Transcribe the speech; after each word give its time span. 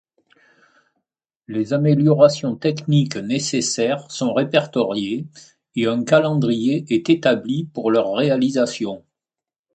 Les 1.47 1.73
améliorations 1.73 2.55
techniques 2.55 3.17
nécessaires 3.17 4.09
sont 4.09 4.33
répertoriées 4.33 5.27
et 5.75 5.85
un 5.85 6.03
calendrier 6.03 6.83
est 6.89 7.07
établi 7.11 7.65
pour 7.65 7.91
leur 7.91 8.11
réalisation. 8.13 9.05